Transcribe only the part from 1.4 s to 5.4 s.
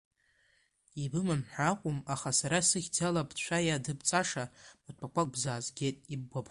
ҳәа акәым, аха сара сыхьӡала бцәа иадыбҵаша маҭәақәак